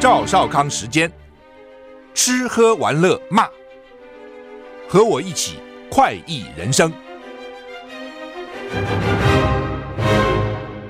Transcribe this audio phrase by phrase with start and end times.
[0.00, 1.12] 赵少康时间，
[2.14, 3.46] 吃喝玩乐骂，
[4.88, 5.58] 和我一起
[5.90, 6.90] 快意人生。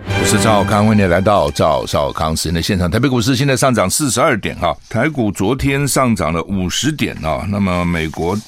[0.06, 2.88] 我是赵少康，欢迎你来到赵少康时间的现场。
[2.88, 7.44] 台北股市现在上涨四十二点哈，台股昨天上涨了五十点啊。
[7.48, 8.38] 那么美国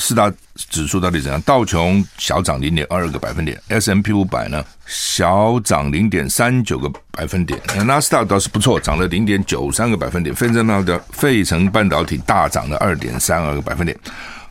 [0.00, 1.40] 四大指数到底怎样？
[1.42, 10.34] 道琼小涨零点二个百分点，S&P 五百呢小涨零点三九个百分点，纳斯达倒是不错，涨了零点九三个百分点。
[10.34, 13.96] 费城半导费城半导体大涨了二点三二个百分点。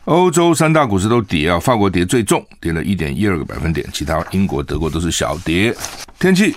[0.04, 5.74] 欧洲三大股市都跌啊，法国跌最重，跌了一点一二个百分点，其他英国、德国都是小跌。
[6.18, 6.54] 天气，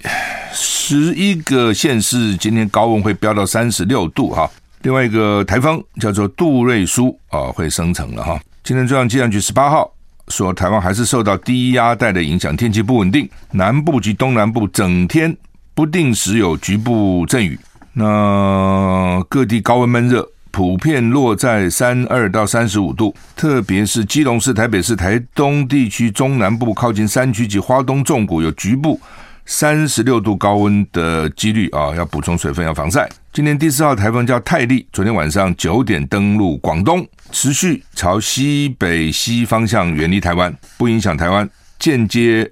[0.54, 4.50] 十一个县市今天高温会飙到三十六度哈。
[4.84, 8.40] 另外一个台风叫做杜瑞苏啊，会生成了哈。
[8.64, 9.94] 今天中央气象局十八号
[10.30, 15.36] 说，台湾还是受到低压带的影响，天气不稳定，南部及东南部整天
[15.74, 17.60] 不定时有局部阵雨。
[17.92, 28.98] 那各地高温闷热，普遍落在三二到三十五度，特别是基隆市、台北市、台东地区中南部靠近山区及花东纵谷有局部
[29.46, 33.10] 三十六度高温的几率啊，要补充水分，要防晒。
[33.32, 37.06] 今年第四号台风叫泰利，昨天晚上九点登陆广东。
[37.32, 42.50] 持续朝西北西方向远离台湾，不影响台湾，间接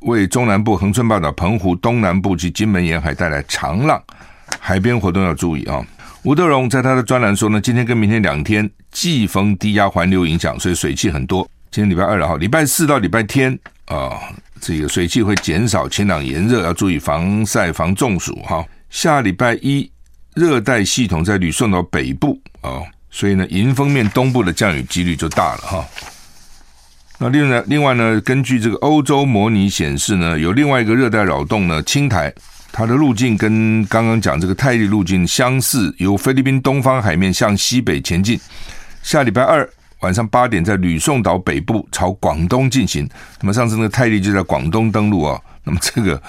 [0.00, 4.02] 为中南部恒春半岛、澎湖东南部及金门沿海带来长浪，
[4.58, 5.80] 海边活动要注意啊。
[6.24, 11.48] 吴德荣在他的专栏说呢，今天跟明天两天季风低压环流影响，所以水汽很多。
[11.70, 14.18] 今天礼拜二了哈，礼拜四到礼拜天啊，
[14.60, 18.64] 这个水汽会减少，晴朗炎热，要注意防晒防中暑哈。
[18.90, 19.90] 下礼拜一
[20.34, 22.82] 热带系统在吕宋岛北部啊。
[23.10, 25.86] 所以呢，迎风面东部的降雨几率就大了哈。
[27.16, 32.34] 那另外另外呢，根据这个欧洲模拟显示呢，有另外一个热带扰动呢，青台，
[32.72, 38.36] 它的路径跟刚刚讲这个泰利路径相似，由菲律宾东方海面向西北前进。
[39.04, 39.68] 下礼拜二
[40.04, 43.08] 晚上八点，在吕宋岛北部朝广东进行。
[43.40, 45.40] 那么上次那个泰利就在广东登陆啊。
[45.64, 46.22] 那么这个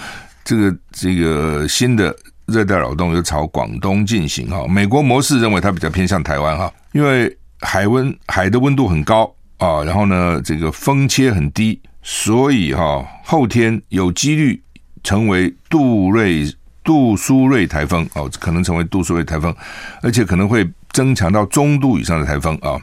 [0.44, 2.16] 这个这个新的。
[2.48, 9.24] 热带扰动又朝广东进行哈，美国模式认为它比较偏向台湾哈，因为海温海的温度很高
[9.58, 14.62] 啊，然后呢这个风切很低，所以哈后天有几率
[15.04, 16.46] 成为杜瑞
[16.84, 19.52] 杜苏芮台风哦，可能成为杜苏芮台风，
[20.04, 22.80] 而且可能会增强到中度以上的台风啊。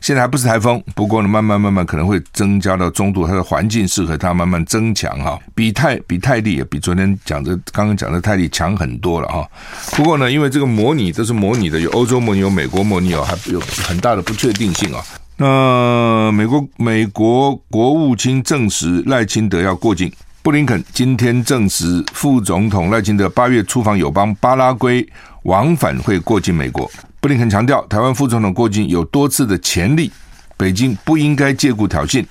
[0.00, 5.38] 现在还不是台风，不过呢，慢慢慢慢可能会增加到中度，它的环境适合它慢慢增强哈。
[5.54, 9.46] 比泰比泰利也比昨天讲的刚刚讲的泰利强很多了哈。
[9.92, 15.04] 不过呢，因为这个模拟都是模拟的，有欧洲模拟，有美国模拟哦，还有很大的不确定性啊。
[15.36, 20.12] 那美国美国国务卿证实赖清德要过境，
[20.42, 25.06] 布林肯今天证实副总统赖清德八月出访友邦巴拉圭，
[25.42, 26.90] 往返会过境美国。
[27.20, 30.10] 布林肯强调，台湾副总统过境有多次的潜力，
[30.56, 32.24] 北京不应该借故挑衅，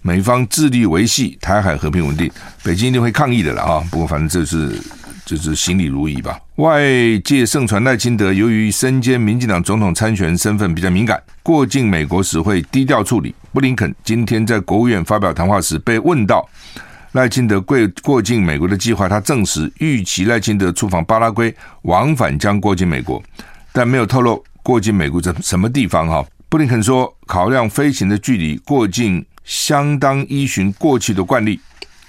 [0.00, 2.28] 美方致力维系台海和平稳定，
[2.64, 3.84] 北京一定会抗议的了啊！
[3.92, 4.76] 不过反正这是
[5.24, 6.36] 就是行礼如仪吧。
[6.56, 6.82] 外
[7.24, 13.32] 界盛传赖清德由于身兼民进党总统参选身份比较敏感，过境美国时会低调处理。
[13.52, 16.44] 布林肯今天在国务院发表谈话时被问到
[17.12, 23.22] 赖清德过过境美国的计划，他证实预期赖清德出访巴拉圭，往返将过境美国。
[23.70, 26.24] 但没有透露过境美国在什么地方哈。
[26.48, 31.60] 布林肯说，考量飞行的距离，过境相当依循过去的惯例。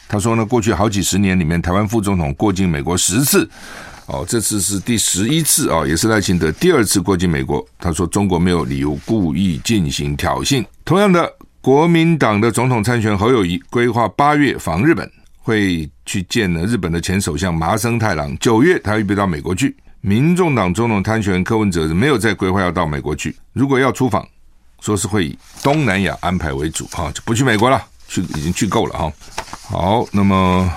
[0.08, 3.50] 他说呢，过去好几十年里面，台湾副总统过境美国十次，
[4.06, 7.66] 哦，这次是第十一次啊，也是赖清德第二次过境美国。
[7.80, 10.64] 他说，中国没有理由故意进行挑衅。
[10.86, 11.30] 同样的，
[11.64, 18.38] 国民党的总统参选侯友谊规划八月访日本，会去见了日本的前首相麻生太郎。
[18.38, 19.74] 九月他预备到美国去。
[20.02, 24.28] 民众党总统参选柯文哲没有再规划要到美国去，如果要出访，
[24.82, 29.14] 说是会以东南亚安排为主哈，就不去美国了，去已经去够了哈。
[29.62, 30.70] 好，那么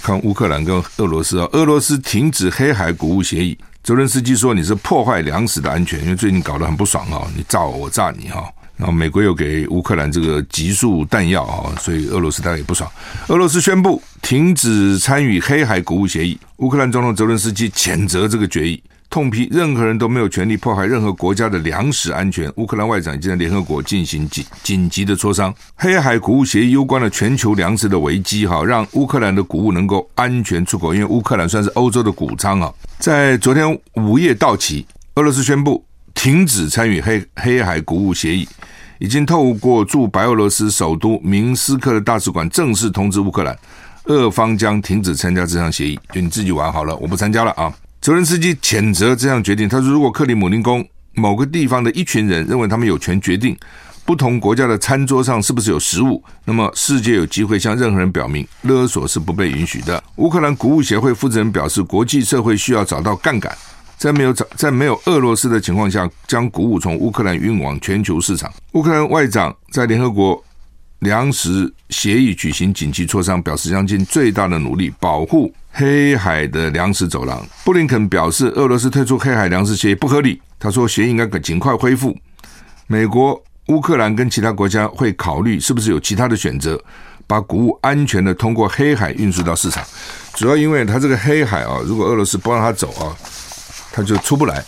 [0.00, 8.48] 看乌克兰跟俄罗斯啊，俄罗斯停止黑海谷物协议，泽伦斯基说你是破坏粮食的安全，因为最近搞得很不爽哈，你炸我，我炸你哈。
[8.76, 12.90] 然后美国又给乌克兰这个急速弹药啊，所以俄罗斯大概也不爽。
[13.28, 16.36] 俄罗斯宣布停止参与黑海谷物协议。
[16.56, 22.52] 乌克兰总统泽伦斯基谴责这个决议，痛批任何人都没有权利破坏任何国家的粮食安全。
[22.56, 25.54] 乌克兰外长已经在联合国进行紧紧急的磋商。
[25.76, 32.72] 黑海谷物协议攸关了全球粮食的危机哈，让乌克兰的谷物能够安全出口，因为乌克兰算是欧洲的谷仓啊。
[32.98, 34.84] 在昨天午夜到期，
[35.14, 35.84] 俄罗斯宣布。
[36.14, 38.48] 停止参与黑黑海谷物协议，
[38.98, 43.56] 已经透过驻白俄罗斯首都明斯克的大使馆正式通知乌克兰，
[44.04, 45.98] 俄方将停止参加这项协议。
[46.12, 47.72] 就你自己玩好了，我不参加了啊！
[48.00, 53.56] 泽伦斯基谴责这项决定，他说：“如果克里姆林宫某个地方的一群人认为他们有权决定
[54.04, 63.56] 不同国家的餐桌上是不是有食物，那么世界有机会向任何人表明，勒索是不被允许的。”乌克兰谷物协会负责人表示：“国际社会需要找到杠杆，
[63.96, 70.42] 在没有找在没有俄罗斯的情况下，将谷物从乌克兰运往全球市场。”乌克兰外长在联合国。
[71.00, 77.46] 粮食协议举行紧急磋商，表示将尽最大的努力保护黑海的粮食走廊。
[77.62, 80.40] 布林肯表示，俄罗斯退出黑海粮食协议不合理。
[80.58, 82.16] 他说，协议应该尽快恢复。
[82.86, 86.82] 美国、乌克兰跟其他国家会考虑是不是有其他的选择，
[87.26, 89.84] 把谷物安全的通过黑海运输到市场。
[90.32, 93.12] 主要因为它这个黑海啊，如果俄罗斯不让它走啊，
[93.94, 94.62] 它就出不来。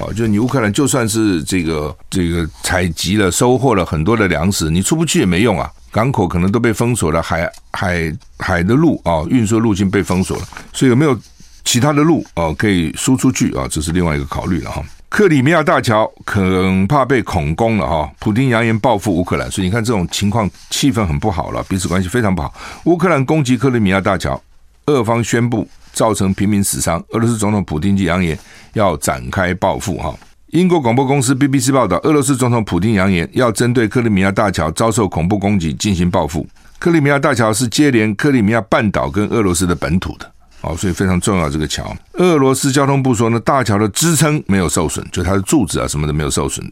[0.00, 11.18] 哦，就你乌克兰就算是这个这个采集了、收获了很多的粮食，你出不去也没用啊，港口可能都被封锁了，海海海的路啊，运输路径被封锁了，所以有没有
[11.64, 13.66] 其他的路啊可以输出去啊？
[13.68, 14.82] 这是另外一个考虑了哈。
[15.08, 22.54] 克里米亚大桥恐怕被恐攻了哈，普丁扬言报复乌克兰，所以你看这种情况，气氛很不好了，彼此关系非常不好。
[22.84, 24.40] 乌克兰攻击克里米亚大桥，
[24.86, 25.68] 俄方宣布。
[25.92, 28.38] 造成平民死伤，俄罗斯总统普京就扬言
[28.72, 29.96] 要展开报复。
[29.98, 30.14] 哈，
[30.48, 36.46] 英国广播公司 BBC 报道，俄罗斯总统普京扬言要针对克里米亚大桥遭受恐怖攻击进行报复。
[36.78, 40.28] 克里米亚大桥是接连克里米亚半岛跟俄罗斯的本土的，
[40.62, 41.48] 哦，所以非常重要。
[41.48, 46.68] 这个桥，俄罗斯交通部说呢，大桥的支撑没有受损，就它的柱子啊什么的没有受损。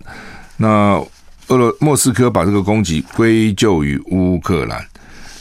[0.56, 1.00] 那
[1.46, 4.84] 俄罗莫斯科把这个攻击归咎于乌克兰。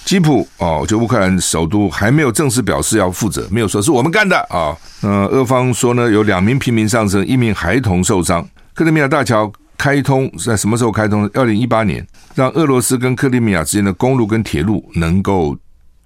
[0.09, 4.75] 基辅哦，就乌克兰首都还没有正式表示要负责，没有说是我们干的啊。
[5.01, 8.43] 那，俄方说呢，有两名平民丧生，一名孩童受伤。
[8.73, 11.29] 克里米亚大桥开通是在什么时候开通？
[11.35, 12.03] 二零一八年，
[12.33, 15.55] 让俄罗斯跟克里米亚之间的公路跟铁路能够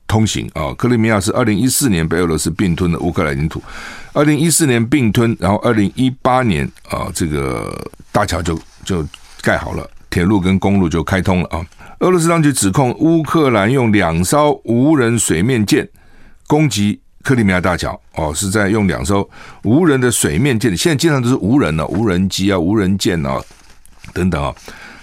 [0.05, 0.73] 通行啊。
[0.77, 3.63] 克里米亚是二零一四年被俄罗斯并吞的乌克兰领土，
[4.11, 7.73] 二零一四年并吞，然后二零一八年啊，这个
[8.11, 9.07] 大桥就就
[9.41, 11.65] 盖好了，铁路跟公路就开通了啊。
[12.03, 15.87] 俄罗斯当局指控乌克兰用两艘无人水面舰
[16.47, 19.27] 攻击克里米亚大桥，哦，是在用两艘
[19.63, 20.75] 无人的水面舰。
[20.75, 23.41] 现在经常都是无人呢，无人机啊、无人舰啊
[24.13, 24.53] 等等啊，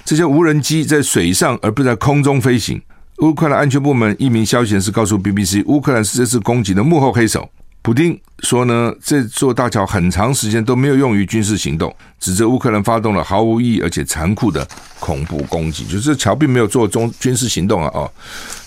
[0.05, 2.79] 这些无人机在水上而不是在空中飞行。
[3.23, 7.49] 乌克兰安全部门一名消息人士告诉 BBC，乌克兰是这次攻击的幕后黑手。
[7.82, 14.67] 普丁说呢，这座大桥很长时间都没有用于军事行动，指责乌克兰发动了毫无意义而且残酷的
[14.99, 17.91] 恐怖攻击，就是这桥并没有做中军事行动啊！
[17.94, 18.12] 哦，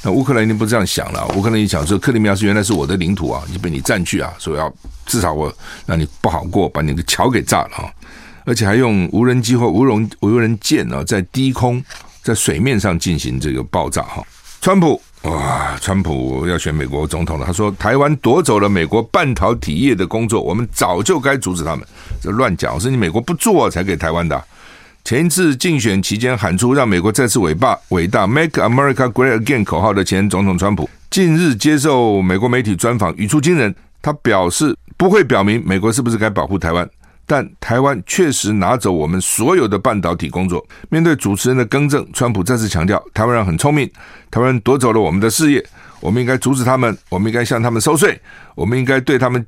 [0.01, 4.74] 那乌克兰一定不这样想了，乌克兰一想说，克里米亚是原来是我的领土啊，你被你占据啊，所以要
[5.06, 5.56] 至少我
[5.86, 7.86] 让你不好过，把你的桥给炸了啊！
[8.45, 11.83] 而且还用无人机或无人无人舰啊，在低空
[12.24, 14.25] 在水面上进行这个爆炸哈！
[14.60, 15.00] 川普。
[15.24, 17.46] 哇，川普要选美国总统了。
[17.46, 21.88] 他说，台湾夺走了美国半导体业的工作，我们早就该阻止他们。
[22.22, 24.44] 这乱讲，是你美国不做才给台湾的。
[25.06, 33.74] 前一次竞选期间喊出让美国再次伟大伟大 “Make America Great Again” 口号的前总统川普，近日接受美国媒体专访，语出惊人。
[34.02, 36.90] 他表示不会表明美国是不是该保护台湾。
[37.25, 40.66] 但台湾确实拿走我们所有的半导体工作。
[40.90, 43.90] 面对主持人的更正，川普再次强调，台湾人很聪明，
[44.30, 45.65] 台湾人夺走了我们的事业，
[46.01, 48.20] 我们应该阻止他们，我们应该向他们收税，
[48.56, 49.46] 我们应该对他们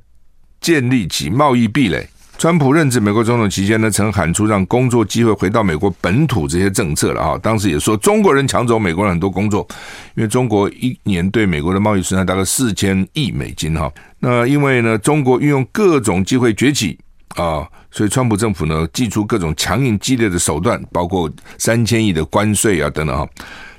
[0.60, 2.08] 建立起贸易壁垒。
[2.38, 9.66] 川普任职美国总统期间呢，曾喊出让工作机会回到美国本土这些政策了啊，当时也说中国人抢走美国人很多工作，
[10.14, 13.90] 因为中国一年对美国的贸易损害大概四千亿美金哈。
[14.18, 16.98] 那因为呢，中国运用各种机会崛起。
[17.36, 23.28] 啊、所以川普政府呢，祭出各种强硬激烈的手段，包括三千亿的关税啊等等哈。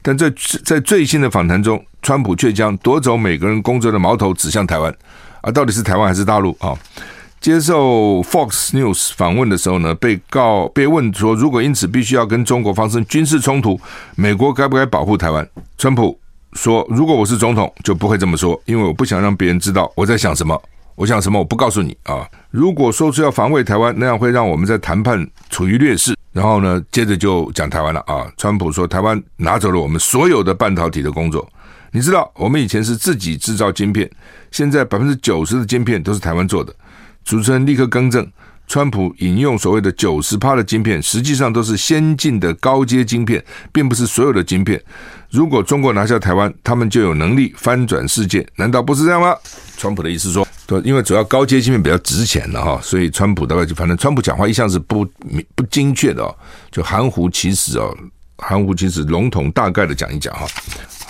[0.02, 0.32] 但在
[0.64, 4.96] 在最新的访谈中，川普却将夺走美国人工作的矛头指向台湾
[5.42, 6.78] 啊，到底是台湾还是大陆啊？
[7.40, 13.80] 接受 Fox News 访问的时候呢，被告被问说，如果因此必须要跟中国发生军事冲突，
[14.16, 15.48] 美国该不该保护台湾？
[15.78, 16.20] 川普
[16.54, 20.60] 说，如果我是总统，就不会这么说，因为我不想让别人知道我在想什么。
[20.98, 21.38] 我想什么？
[21.38, 22.28] 我不告诉你啊！
[22.50, 26.16] 如果说出要防卫台湾，那样会让我们在谈判处于劣势。
[26.34, 28.26] 然后呢，接着就讲台湾了啊！
[28.36, 31.48] 川普说台湾拿走了我们所有的半导体的工作。
[31.92, 34.10] 你知道，我们以前是自己制造晶片，
[34.50, 36.76] 现在百分之九十的晶片都是台湾做的。
[37.24, 38.28] 主持人立刻更正。
[38.68, 44.82] 川普引用所谓的九十趴的晶片，实际上都是先进的高阶晶片，并不是所有的晶片。
[45.30, 49.34] 如果中国拿下台湾，他们就有能力翻转世界，难道不是这样吗？
[49.78, 55.04] 川普的意思说，对，因为主要高阶芯片比较值钱的哈，所以川普大概就反正川普讲话一向是不
[55.56, 56.36] 不精确的哦，
[56.70, 57.98] 就含糊其辞哦，
[58.38, 60.46] 含糊其辞，笼统大概的讲一讲哈。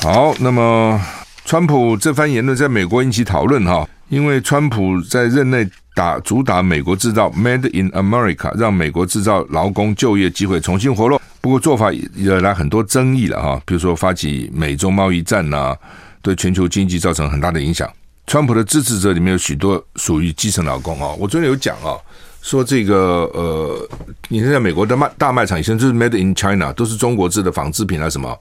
[0.03, 1.01] 好，那么。
[1.49, 11.21] 川普这番言论在美国引起讨论哈，因为川普在任内打主打美国制造 （Made in America），让美国制造劳工就业机会重新活络。
[11.39, 15.73] 不过做法惹来很多争议了哈，比如说发起美中贸易战呐，
[16.21, 17.89] 对全球经济造成很大的影响。
[18.27, 21.95] 川普的支持者里面有许多属于基层劳工啊，我昨天有讲啊，
[22.41, 23.89] 说这个呃，
[24.27, 28.37] 你看在美国的卖大卖场以前就是 Made in China，都是中国制的纺织品啊什么，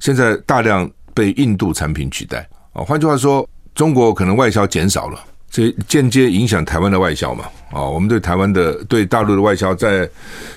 [0.00, 2.82] 现在大量被印度产品取代啊。
[2.82, 7.80] 换句话说，中国可能外销减少了，这间接影响台湾的外销嘛啊。
[7.80, 10.10] 我们对台湾的对大陆的外销在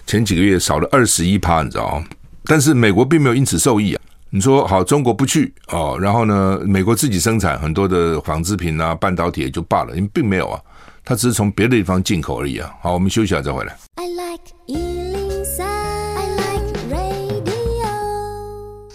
[0.07, 2.05] 前几个月少了二十一趴，你知道吗？
[2.45, 4.01] 但是美国并没有因此受益啊。
[4.33, 10.57] 你说好，中国不去哦，然后呢，美国自己生产很多的纺织品啊，半导体也就罢了，因为并没有啊，
[11.03, 12.73] 它只是从别的地方进口而已啊。
[12.81, 13.75] 好，我们休息一下再回来。
[13.95, 17.89] I like 103, I like radio。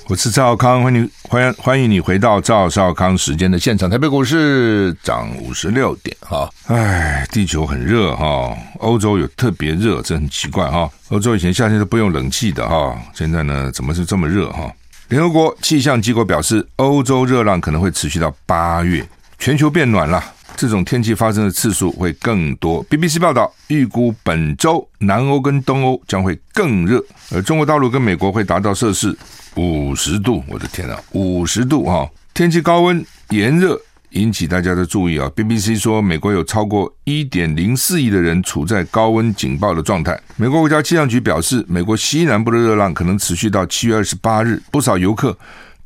[0.09, 3.91] 我是赵少康，欢迎欢迎欢迎你回到赵少康时间的现场。
[3.91, 10.91] 台北股市涨五十六点哈，哎，地球很热哈，欧洲有特别热，这很奇怪哈。
[11.11, 14.73] 欧洲以前夏天都不用冷气的哈，现在呢，怎么是这么热哈？
[15.09, 19.07] 联合国气象机构表示，欧洲热浪可能会持续到八月，
[19.39, 20.21] 全球变暖了，
[20.57, 22.85] 这种天气发生的次数会更多。
[22.87, 27.01] BBC 报道，预估本周南欧跟东欧将会更热，
[27.33, 29.17] 而中国大陆跟美国会达到摄氏
[29.55, 30.43] 五十度。
[30.49, 32.09] 我的天呐，五十度哈！
[32.35, 33.81] 天气高温炎热。
[34.11, 40.19] 引起大家的注意啊！BBC 说，美国有超过一点零四亿的人处在高温警报的状态。
[40.37, 44.63] 美国国家气象局表示，美国西南部的热浪可能持续到七月二十八日。
[44.71, 45.37] 不少游客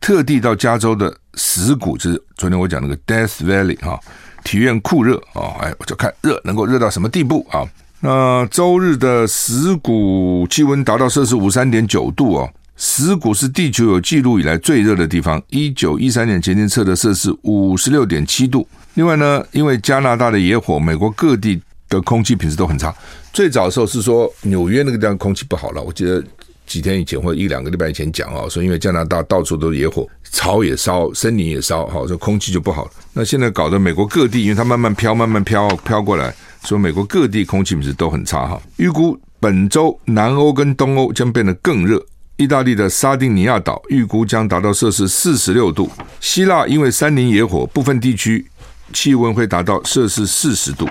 [0.01, 3.99] 特地到加州的死谷，就是昨天我讲那个 Death Valley 哈，
[4.45, 5.57] 体验酷热啊！
[5.61, 7.67] 哎，我就看热能够热到什么地步啊？
[8.01, 12.51] 那周日的死谷气温达到摄氏五三点九度哦。
[12.81, 18.67] 死谷是地球有记录以来最热的地方，一九一三年前天测的摄氏五十六点七度。
[18.95, 21.61] 另外呢，因为加拿大的野火，美国各地
[21.91, 22.93] 的空气品质都很差。
[23.35, 26.25] 最早的时候是说纽约那个地方空气不好了，我记得
[26.67, 32.91] 几天以前或者一两个礼拜以前讲啊，说因为加拿大到处都是野火，草也烧，森林也烧，好，这空气就不好了。
[33.13, 36.35] 那现在搞得美国各地，因为它慢慢飘，慢慢飘飘过来，
[36.65, 38.59] 说美国各地空气品质都很差哈。
[38.79, 42.03] 预估本周南欧跟东欧将变得更热。
[42.41, 48.47] 意大利的沙丁尼亚岛预估将达到摄氏四十六度，希腊因为山林野火，部分地区
[48.95, 50.89] 气温会达到摄氏四十度。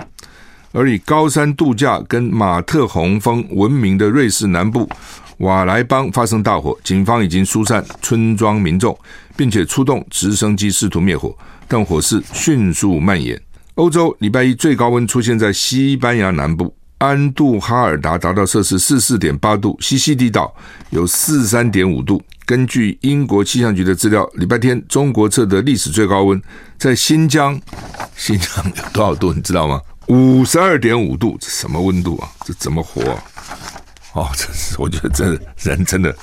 [0.70, 4.88] 而以高山度假跟马特洪峰闻名的瑞士南部
[5.38, 8.96] 瓦莱邦发生大火，警方已经疏散村庄民众，
[9.36, 13.36] 并且出动直升机试图灭火，但火势迅速蔓延。
[13.74, 16.72] 欧洲礼拜一最高温出现在西班牙南部。
[17.00, 20.54] 安杜哈尔达达到摄氏四四点八度，西西里岛
[20.90, 22.22] 有四三点五度。
[22.44, 26.40] 根据英国气象局的资料，礼拜天中国测的历史最高温
[26.76, 27.58] 在新疆，
[28.16, 29.32] 新疆有多少度？
[29.32, 29.80] 你知道吗？
[30.08, 32.28] 五十二点五度，这什么温度啊？
[32.44, 33.00] 这怎么活？
[34.12, 36.14] 哦，真是我觉得这人真的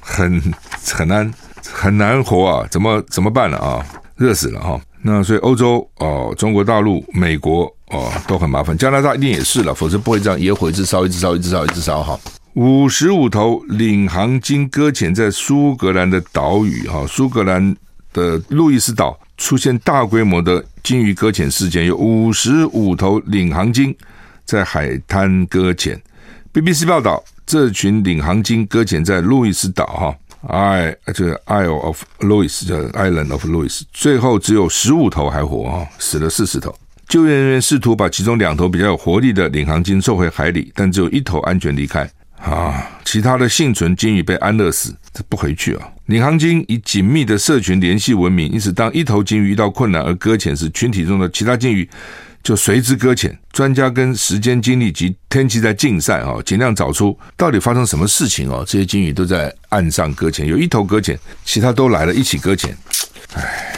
[0.00, 0.42] 很
[0.84, 1.32] 很难
[1.72, 2.66] 很难活啊！
[2.68, 3.86] 怎么怎么办了啊？
[4.16, 7.72] 热死了哈、那所以欧洲哦，中国大陆、美国。
[7.92, 8.76] 哦，都很麻烦。
[8.76, 12.02] 加拿大一定也是了，否则不会这样野火一直烧，一直烧，一直烧，一直烧。
[12.02, 12.18] 哈，
[12.54, 16.88] 五十五头领航鲸搁浅在苏格兰的岛屿。
[16.88, 17.76] 哈，苏格兰
[18.12, 23.96] 的路易斯岛出现大规模的鲸鱼搁浅事件，有五十五头领航鲸
[24.44, 25.96] 在海滩搁浅。
[26.52, 29.86] BBC 报道，这群领航鲸搁浅在路易斯岛。
[29.86, 30.16] 哈
[30.48, 36.74] ，I 这个 Isle of Louis 叫 Island of Louis，最后只有十五头还活啊，死了四十头。
[37.08, 42.10] 救援人员试图把其中两头比较有活力的领航鲸送回海里，但只有一头安全离开。
[42.38, 45.88] 啊，其他的幸存鲸鱼被安乐死，这不回去啊！
[46.06, 51.88] 领航鲸以紧密的社群联系闻名，因此当一头鲸鱼遇到困难而搁浅时，群体中的其他鲸鱼
[52.46, 53.36] 就随之搁浅。
[53.50, 58.62] 专家跟时间、精力及天气在竞赛啊，尽量找出到底发生什么事情哦。
[58.64, 62.76] 这些鲸鱼都在岸上搁浅，有一头搁浅，其他都来了，一起搁浅。
[63.32, 63.76] 唉，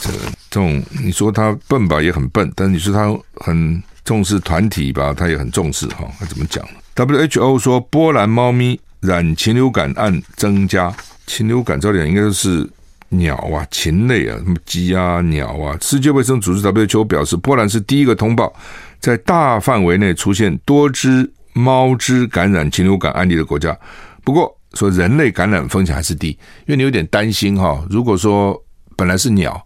[0.00, 0.10] 这。
[0.48, 3.12] 这种你说他笨吧，也很笨；但你说他
[3.44, 6.06] 很重视团体吧，他也很重视哈。
[6.20, 10.94] 他怎么讲？WHO 说，波兰猫咪染禽流感案增加。
[11.26, 12.70] 禽流感，这点应该是
[13.10, 15.76] 鸟啊、禽类啊，什么鸡啊、鸟啊。
[15.80, 18.52] 世界卫生组织 WHO 表示，波兰是第一个通报
[19.00, 23.76] 在大范围内出现多只猫只感染禽流感案例的国家。
[24.24, 26.28] 不过，说人类感染风险还是低，
[26.66, 27.82] 因为你有点担心哈。
[27.90, 28.60] 如果说
[28.96, 29.64] 本来是鸟。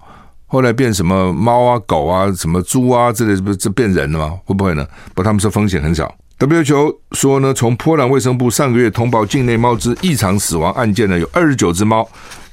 [0.52, 4.36] 后来变什么猫啊、狗啊、什么猪啊之类，这不这变人了吗？
[4.44, 4.84] 会不会呢？
[5.14, 6.12] 不，他们说风险很小。
[6.40, 12.08] WHO 说呢，从波兰卫生部上个月通报境内猫只异常死亡案件呢，有二十九只猫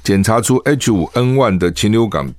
[0.07, 2.33] 检查出 H5N1 的禽流感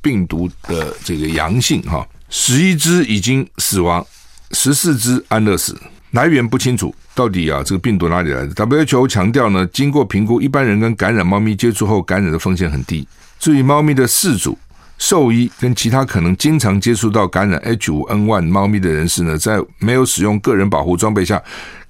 [0.00, 4.04] 病毒的这个阳性哈，十一只已经死亡，
[4.50, 6.92] 十四只安乐死，来源不清楚。
[7.14, 13.06] 到底啊，这个病毒哪里来的？WHO 强调呢，经过评估，一般人跟感染猫咪接触后感染的风险很低。
[13.38, 14.58] 至于猫咪的饲主、
[14.98, 21.40] 兽医跟其他可能经常接触到感染 H5N1 猫咪的人士呢，在没有使用个人保护装备下，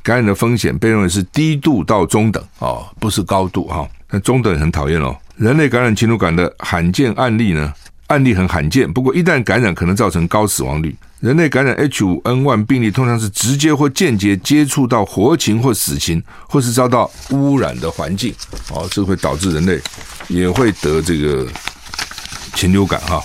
[0.02, 3.88] 感染的风险被认为是低度到中等哦，不是高度哈。
[4.14, 5.16] 那中等很讨厌哦。
[5.36, 7.72] 人类感染禽流感的罕见案例呢，
[8.08, 10.94] 案例很罕见，不过一旦感染，可能造成高死亡率。
[11.20, 18.34] 人类感染 H5N1 病例通常是直接或间接接触到活禽或死禽，或是遭到污染的环境，
[18.70, 19.80] 哦，这会导致人类
[20.28, 21.46] 也会得这个
[22.54, 23.22] 禽流感哈。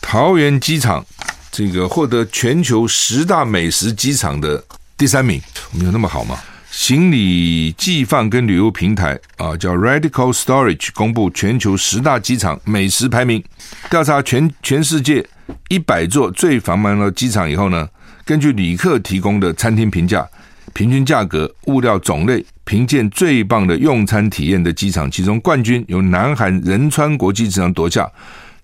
[0.00, 1.04] 桃园机场
[1.50, 4.62] 这个获得全球十大美食机场的
[4.96, 5.40] 第三名，
[5.72, 6.38] 我们有那么好吗？
[6.72, 13.44] 行李寄放跟旅游平台啊，叫 Radical Storage 公布全球十大机场美食排名，
[13.90, 15.24] 调查全全世界。
[15.68, 17.86] 一百座最繁忙的机场以后呢，
[18.24, 20.26] 根据旅客提供的餐厅评价、
[20.72, 28.10] 平均价格、物料种类，评鉴最棒的用餐体验的机场，其中冠军由南韩仁川国际机场夺下，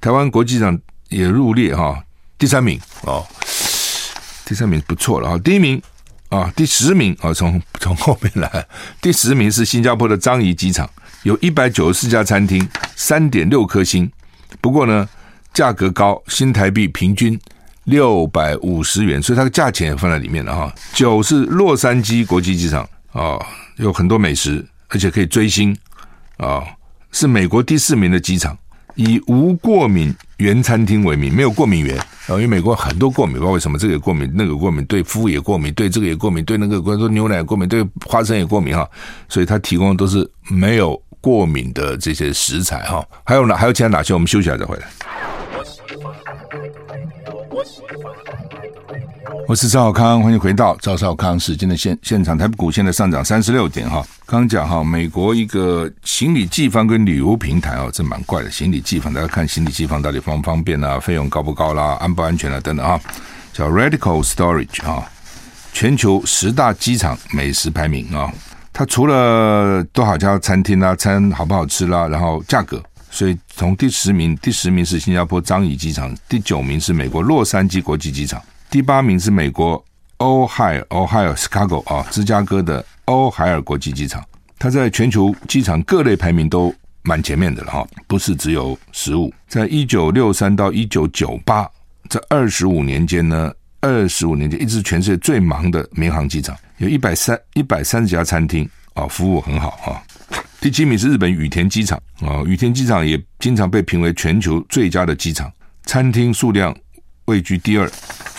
[0.00, 0.76] 台湾国际机场
[1.10, 2.02] 也入列哈，
[2.38, 3.22] 第三名哦，
[4.46, 5.80] 第三名不错了哈，第一名
[6.28, 8.66] 啊，第十名啊，从从后面来，
[9.00, 10.88] 第十名是新加坡的樟宜机场，
[11.22, 14.10] 有一百九十四家餐厅，三点六颗星，
[14.60, 15.08] 不过呢。
[15.54, 17.36] 价格高，新台币平均
[17.84, 20.72] 六百五十元，所以它的价钱也放在里面了哈。
[20.92, 23.36] 九是洛杉矶国际机场啊、
[23.76, 25.76] 有很多美食，而且可以追星
[26.36, 26.62] 啊、
[27.10, 28.56] 是美国第四名的机场，
[28.94, 38.86] 以无过敏原餐厅为名，没有过敏原然后，因为美国很多过敏，不知道为什么这个过敏，那个过敏，对肤也过敏，对这个也过敏，对那个关说牛奶过敏，对花生也过敏哈，
[39.30, 43.02] 所以他提供的都是没有过敏的这些食材哈。
[43.24, 44.12] 还有呢，还有其他哪些？
[44.12, 44.86] 我们休息一下再回来。
[49.46, 52.36] 我是赵少康，欢迎回到赵少康时间的现现场。
[52.36, 54.04] 台北股现在上涨三十六点哈。
[54.24, 58.50] 刚讲哈，美国一个行李寄放跟旅游平台哦，这蛮怪的。
[58.50, 60.98] 行李寄放，大家看行李寄放到底方不方便啊？
[60.98, 61.96] 费用高不高啦？
[62.00, 62.58] 安不安全啊？
[62.60, 62.98] 等等啊，
[63.52, 65.06] 叫 Radical Storage 啊，
[65.72, 68.32] 全球十大机场美食排名啊。
[68.72, 78.40] 它除了多少家餐厅啦，餐好不好吃啦，然后价格，所以从第十名，第十名是新加坡樟宜机场，第九名是美国洛杉矶国际机场。
[78.70, 79.82] 第八名是美国
[80.18, 84.22] 欧海尔 Ohio Chicago 啊，芝加哥的欧海尔国际机场，
[84.58, 89.32] 它在全球机场各类排名都蛮前面的了哈，不是只有食物。
[89.46, 91.66] 在一九六三到一九九八
[92.10, 93.50] 这二十五年间呢，
[93.80, 100.02] 二十五年间一直全世界最忙的民航机场，有一百三一百三十家餐厅啊，服务很好哈。
[100.60, 105.50] 第七名是日本羽田机场啊，羽田机场也经常被评为全球最佳的机场，
[105.86, 106.76] 餐厅数量
[107.28, 107.88] 位居第二。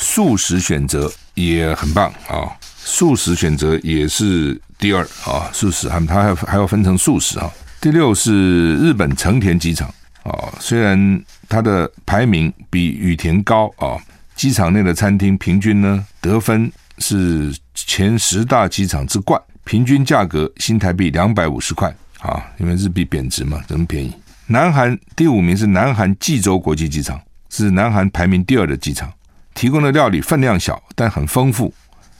[0.01, 2.47] 素食选择也很棒啊，
[2.77, 7.51] 素食选择也是第二啊，素食他们它还还要分成素食啊。
[7.81, 13.99] 第六是日本成田机场啊，虽然它的排名比羽田高啊，
[14.35, 24.13] 机场内的餐厅平均呢得分是前十大机场之冠，平均价格新台币两百五十块啊，因为日币贬值嘛，这么便宜。
[24.47, 29.11] 南韩第五名是南韩济州国际机场，是南韩排名第二的机场。
[29.55, 31.73] 提供的料理分量小，但很丰富，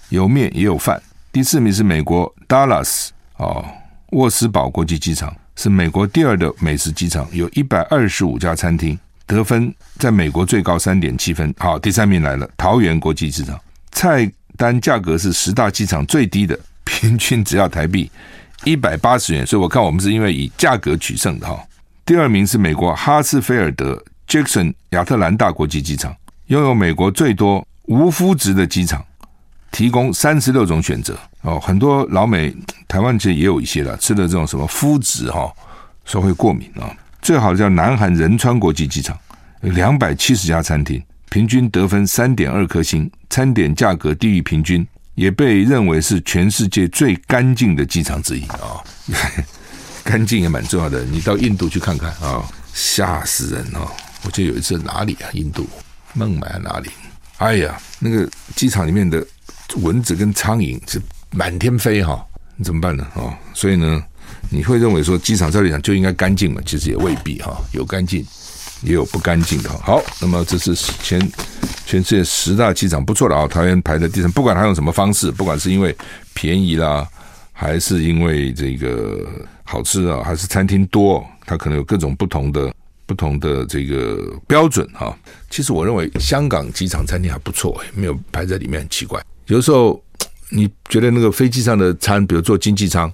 [0.10, 1.02] 有面也有饭。
[1.32, 3.64] 第四名是美国 Dallas 哦，
[4.12, 11.54] 沃斯堡国际机场是美国第二的美食机场，有一百二十五家餐厅，得分在美国最高三点七分。
[11.58, 13.58] 好，第三名来了，桃园国际机场，
[13.92, 18.12] 菜单价格是十大机场最低的，平均只要台币
[18.66, 19.46] 一百八十元。
[19.46, 21.58] 所以我看我们是因为以价格取胜的哈。
[22.04, 26.16] 第二名是美国哈斯菲尔德 Jackson 亚特兰大国际机场。
[26.46, 29.04] 拥有美国最多无麸质的机场，
[29.72, 31.60] 提供三十六种选择哦。
[31.60, 32.56] 很多老美、
[32.88, 35.52] 台湾其实也有一些了，吃的这种什么麸质哈，
[36.06, 36.96] 说会过敏啊。
[37.22, 39.18] 最好叫南韩仁川国际机场，
[39.62, 48.82] 两百七十家餐厅，平均得分三点二颗星，餐点价格低于平均，也被认为是全世界最干净的机场之一啊。
[50.04, 53.88] 干净也蛮重要的，你到印度去看看啊，吓死人哦！
[54.24, 55.68] 我记得有一次哪里啊，印度。
[56.14, 56.90] 孟买哪里？
[57.38, 59.26] 哎呀，那个机场里面的
[59.78, 61.02] 蚊子跟苍蝇是
[61.32, 63.08] 满天飞哈，你怎么办呢？
[63.14, 64.04] 哦，所以呢，
[64.50, 66.62] 你会认为说机场照理讲就应该干净嘛？
[66.66, 68.26] 其实也未必哈，有干净，
[68.82, 69.70] 也有不干净的。
[69.70, 71.20] 好，那么这是全
[71.86, 75.96] 全世界十大机场不错的啊，桃园排在第三，不管它用什么方式，不管是因为
[76.34, 77.08] 便宜啦，
[77.54, 79.26] 还是因为这个
[79.64, 82.74] 好吃啊，还是餐厅多，它可能有各种不同的
[83.10, 85.18] 不同的这个标准哈。
[85.50, 89.20] 其实我认为香港机场餐厅还不错，没有排在里面很奇怪。
[89.48, 90.00] 有时候
[90.52, 93.12] 你觉得那个飞机上的餐，比如坐经济舱，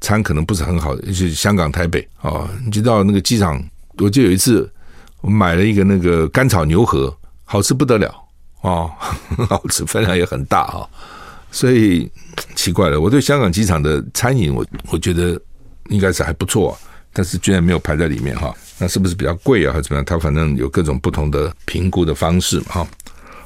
[0.00, 3.60] 餐可能不是很好的，尤其是香港台北啊，你知道那个机场，
[3.98, 4.72] 我记得有一次
[5.22, 7.12] 我买了一个那个干炒牛河，
[7.44, 8.14] 好吃不得了
[8.60, 8.88] 哦，
[9.36, 10.88] 很 好吃，分量也很大哈。
[11.50, 12.08] 所以
[12.54, 15.38] 奇怪了，我对香港机场的餐饮，我我觉得
[15.88, 16.78] 应该是还不错。
[17.14, 20.04] 但是居然没有排在里面哈，那是不是比较贵啊，还是怎么样？
[20.04, 22.88] 它反正有各种不同的评估的方式嘛哈。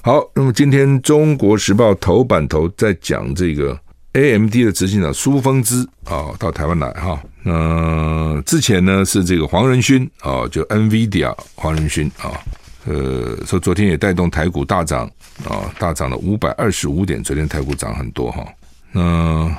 [0.01, 3.79] 好，那么今天《中国时报》头版头在讲这个
[4.14, 7.22] AMD 的执行长苏峰之啊到台湾来哈。
[7.42, 12.40] 那之前呢是这个黄仁勋啊，就 NVIDIA 黄仁勋啊，
[12.87, 15.07] 呃说昨天也带动台股大涨
[15.44, 18.42] 啊，大涨了五百二十五点，昨天台股涨很多哈。
[18.90, 19.55] 那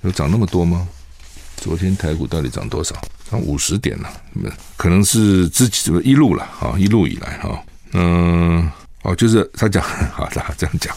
[0.00, 0.88] 有涨那么多吗？
[1.58, 2.96] 昨天台股到底涨多少？
[3.30, 4.10] 五十点了，
[4.76, 7.62] 可能是自己这么一路了啊，一路以来哈，
[7.94, 8.70] 嗯，
[9.02, 9.82] 哦，就是他讲，
[10.12, 10.94] 好的，这样讲，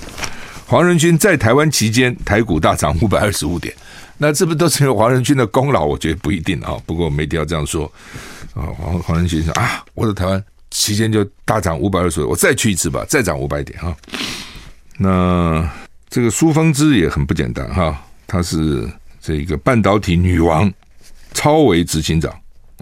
[0.65, 3.73] 黄仁勋在台湾期间，台股大涨五百二十五点，
[4.17, 5.85] 那这不都是因为黄仁勋的功劳？
[5.85, 7.85] 我觉得不一定啊，不过媒体要这样说
[8.53, 13.95] 啊，黄黄仁勋说啊，我在台湾期间就大涨五百二十五，我再去一次吧，再涨五百点哈。
[14.97, 15.69] 那
[16.09, 18.89] 这个苏峰之也很不简单哈，她是
[19.21, 20.69] 这个半导体女王。
[21.35, 22.31] 超维执行长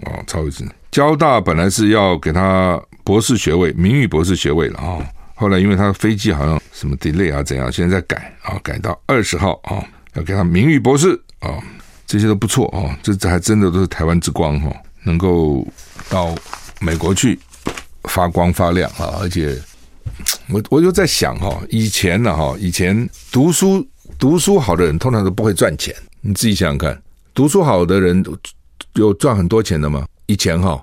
[0.04, 5.04] 啊，超维执行，交大本来是要给他博士学位，名誉博士学位了啊。
[5.34, 11.58] 后来因为他飞机好像什么 delay 啊怎样，现在在改啊，改到二十号啊，要给他名誉博士啊，
[12.06, 12.96] 这些都不错啊。
[13.02, 15.66] 这这还真的都是台湾之光哈，能够
[16.08, 16.34] 到
[16.80, 17.38] 美国去
[18.04, 19.18] 发光发亮啊。
[19.20, 19.60] 而且
[20.48, 23.84] 我我就在想哈，以前呢哈，以前读书
[24.16, 27.02] 读书好的人通常都不会赚钱，你自己想想看。
[27.34, 28.24] 读书好的人
[28.94, 30.06] 有赚很多钱的吗？
[30.26, 30.82] 以前哈，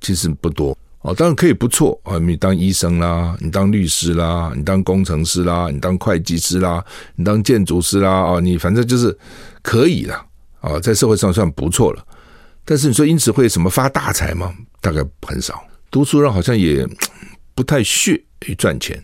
[0.00, 1.14] 其实不多哦。
[1.14, 6.82] 当然可以不错啊，你当医生啦，你当律师啦，你当工程师啦，你当会计师啦，
[7.16, 9.16] 你当建筑师啦，哦，你反正就是
[9.62, 10.24] 可以啦
[10.60, 12.02] 啊，在社会上算不错了。
[12.64, 14.54] 但是你说因此会什么发大财吗？
[14.80, 15.62] 大概很少。
[15.90, 16.88] 读书人好像也
[17.54, 19.02] 不太屑于赚钱。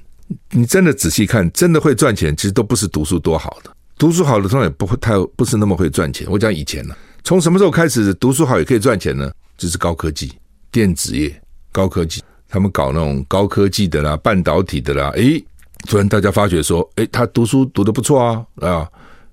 [0.51, 3.76] 你真的仔细看，真的会赚钱，其实都不是读书多好的。
[3.99, 6.27] 读书好的通常也不会太不是那么会赚钱。
[6.31, 9.31] 我讲以前呢，从什么时候开始读书好也可以赚钱呢？
[9.57, 10.33] 就是高科技、
[10.71, 11.35] 电子业、
[11.73, 15.09] 高科技，他们搞那种高科技的啦、半导体的啦。
[15.15, 15.43] 诶，
[15.89, 18.87] 突然大家发觉说，诶，他读书读得不错啊啊，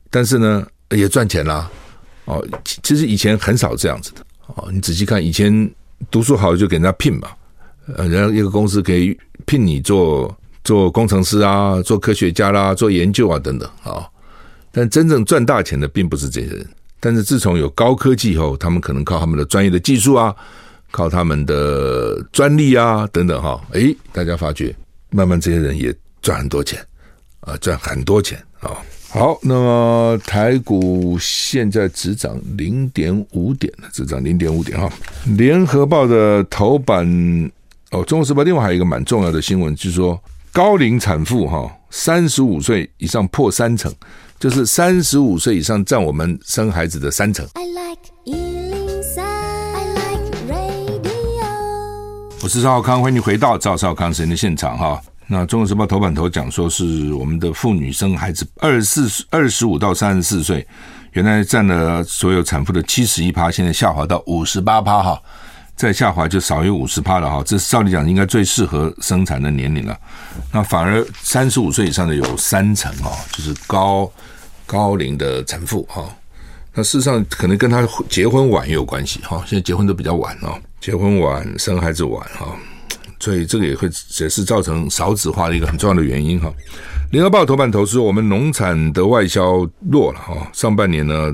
[0.10, 1.70] 但是呢也赚钱啦。
[2.24, 4.26] 哦，其实以前很少这样子的。
[4.56, 5.70] 哦，你仔细看，以前
[6.10, 7.28] 读书好就给人家聘嘛，
[7.98, 14.08] 呃，人家一个公司可以聘你做做工程师啊，做科学家啦，做研究啊等等啊。
[14.76, 16.68] 但真正赚大钱的并不是这些人，
[17.00, 20.36] 但是自从有高科技以后，他们可能靠他们的专业的技术啊，
[20.90, 24.76] 靠他们的专利啊等等哈，诶，大家发觉
[25.12, 26.84] 慢慢这些人也赚很多钱
[27.42, 28.72] 啊，赚很多钱啊。
[29.12, 34.92] 好，那么台股现在只涨零点五点，只涨零点五点哈。
[35.38, 37.06] 联合报的头版
[37.92, 40.20] 哦，中国时报另外还有一个蛮重要的新闻，就是说
[40.52, 43.94] 高龄产妇哈，三十五岁以上破三成。
[44.44, 47.48] 就是三十五岁以上占我们生孩子的三成。
[47.54, 51.46] I like 103, I like radio。
[52.42, 55.02] 我是赵少康，欢迎你回到赵少康时间的现场哈。
[55.28, 60.68] 那《中国时报》头版头讲说是我们的妇女生孩子二十四、二十五到三十四岁，
[61.14, 65.22] 原来占了所有产妇的七十一趴，现在下滑到五十八趴哈。
[65.78, 69.98] 再下滑就少于五十趴了哈，这是照理讲应该最适合生产的年龄了。
[70.52, 74.12] 那反而三十五岁以上的有三成哈，就是高
[74.66, 76.06] 高龄的产妇哈。
[76.74, 82.58] 那事实上可能跟他结婚晚也有关系哈，现在结婚都比较晚哦，结婚晚生孩子晚哈，
[83.20, 83.88] 所以这个也会
[84.20, 86.52] 也是造成少子化的一个很重要的原因哈。
[87.12, 91.32] 联合报头版头说我们农产的外销弱了哈，上半年呢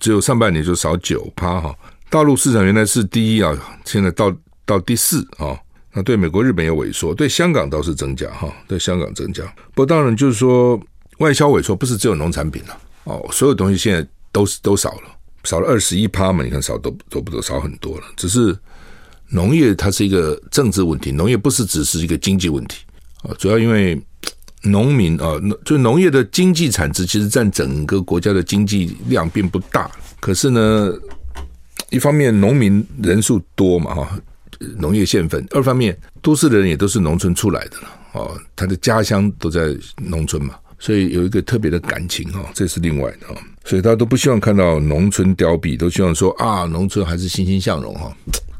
[0.00, 1.72] 只有上半年就少九趴哈。
[2.10, 4.34] 大陆市场原来是第一啊，现在到
[4.66, 5.56] 到第四啊。
[5.94, 9.44] 那对美国、日本有萎缩，对香港倒是增加哈，对香港增加。
[9.74, 10.80] 不过当然就是说，
[11.18, 15.02] 外销萎缩不是只有农产品了哦，所有东西现在都是都少了，
[15.44, 16.42] 少了二十一趴嘛。
[16.44, 18.04] 你看少都都不都少很多了。
[18.16, 18.56] 只是
[19.28, 22.84] 农业它是一个政治问题，农业不是只是一个经济问题
[23.22, 23.34] 啊。
[23.38, 24.00] 主要因为
[24.62, 30.92] 农民啊，就农业的经济产值其实占整个国家的经济量并不大，可是呢。
[31.90, 34.18] 一方面农民人数多嘛哈，
[34.78, 48.12] 农业县份；二方面都市的人也都是农村出来的了哦，他的家乡都在农村嘛，所以有一个特别的感情哈，这是另外的哈，所以大家都不希望看到农村凋敝，都希望说啊，农村还是欣欣向荣哈，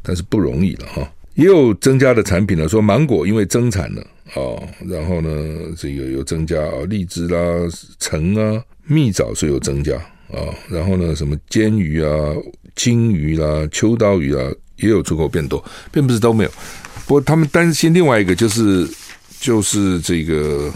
[0.05, 1.13] 但是不容易了哈。
[1.35, 4.07] 也有增加的产品了，说芒果因为增产了
[4.37, 5.31] 哦，然后呢，
[5.77, 7.37] 这个有增加啊，荔枝啦、
[7.99, 9.97] 橙啊、蜜枣是有增加
[10.31, 12.33] 啊，然后呢，什么煎鱼啊、
[12.77, 16.51] 金鱼啦、秋刀鱼啊，也有出口变多，并不是都没有。
[17.05, 18.89] 不过他们担心另外一个就是
[19.41, 20.73] 就是这个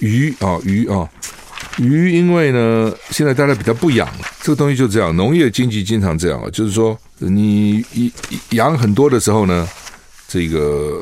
[0.00, 1.08] 鱼啊鱼啊。
[1.78, 7.84] 鱼，因为呢现在大家比较不养了，这个东西就这样，农业经济经常这样啊，就是说你
[8.50, 9.68] 养很多的时候呢。
[10.26, 11.00] 这个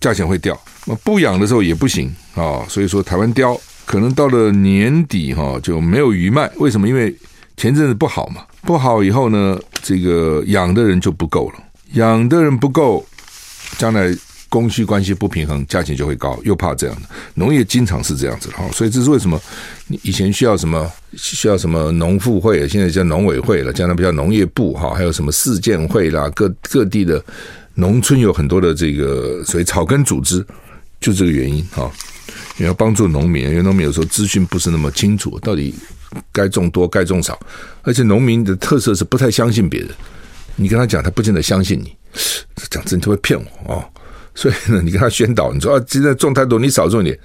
[0.00, 6.86] 价钱会掉，那不养的时候也不行啊，所以说台湾雕可能到了年底哈就没有鱼卖，为什么？
[6.86, 7.16] 因为
[7.56, 11.54] 前阵子不好嘛，不好以后呢，这个养的人就不够了，
[11.92, 13.06] 养的人不够，
[13.78, 14.14] 将来
[14.48, 17.08] 供需关系不平衡，价钱就会高，又怕这样的。
[17.34, 19.40] 农业经常是这样子哈，所以这是为什么？
[20.02, 20.90] 以前需要什么？
[21.16, 27.22] 需要什么农妇会，现在叫农委会了，将来不叫农业部哈，还有什么市建会啦，各各地的。
[27.74, 30.44] 农村有很多的这个所谓草根组织，
[31.00, 31.88] 就这个原因哈，
[32.56, 35.72] 也要帮助农民，因为农民有时候资讯不是那么清楚，到底
[36.32, 37.38] 该种多该种少，
[37.82, 39.90] 而且农民的特色是不太相信别人，
[40.56, 41.96] 你跟他讲，他不见得相信你，
[42.68, 43.84] 讲真就会骗我哦，
[44.38, 47.18] 所以呢，你跟他宣导，你说啊，现在种太多，你少种一点，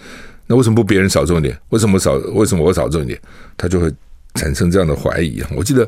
[0.47, 1.56] 那为什么不别人少种一点？
[1.69, 2.13] 为什么少？
[2.34, 3.19] 为什么我少种一点？
[3.56, 3.93] 他就会
[4.34, 5.43] 产生这样的怀疑！
[5.56, 5.88] 我记得。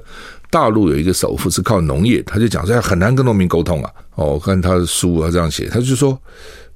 [0.52, 3.92] 大陆有一个首富是靠农业，他就讲说很难跟农民沟通啊。
[4.14, 6.18] 哦，我看他的书啊这样写，他就说，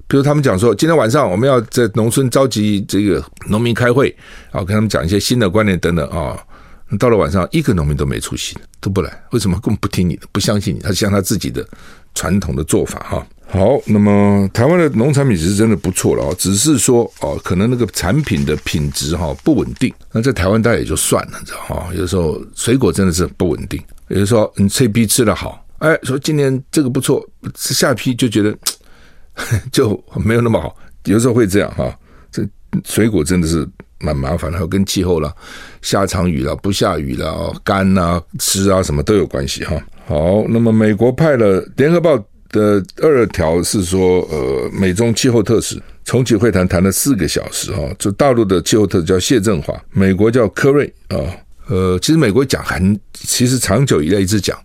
[0.06, 4.14] 比如他们讲说，今天晚上我们要在农村召集这个农民开会，
[4.50, 6.36] 啊，跟他们讲一些新的观念等等啊。
[6.98, 9.58] 到了晚上，一个农民都没出席，都不来，为什么？
[9.60, 11.66] 根本不听你的，不相信你，他像他自己的
[12.14, 13.26] 传统的做法哈。
[13.52, 19.92] 好，那么台湾的农产品是真的不错了啊，只是说哦，可能那个产品的品质哈不稳定。
[20.12, 21.90] 那在台湾大概也就算了，知道哈。
[21.92, 28.56] 有时候水果真的是不稳定，有时候你这批吃的好，哎，说今年这个不错，下批就觉得
[29.72, 30.76] 就没有那么好。
[31.06, 31.92] 有时候会这样哈。
[32.30, 32.46] 这
[32.84, 35.34] 水果真的是蛮麻烦的，还有跟气候了，
[35.82, 39.74] 下场雨了，不下雨了，干啊、湿啊什么都有关系哈。
[40.06, 42.16] 好，那么美国派了联合报。
[42.50, 47.82] 的二条是说，呃，美中气候特使重启会谈，谈了四个小时哈。
[47.98, 51.16] 就大陆的气候特使叫谢振华，美国叫科瑞啊。
[51.68, 54.58] 呃，其实美国讲很，其实长久以来一直讲